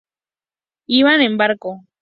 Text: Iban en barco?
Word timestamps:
Iban 0.97 1.21
en 1.21 1.37
barco? 1.37 1.71